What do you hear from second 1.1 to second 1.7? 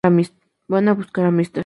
a Mr.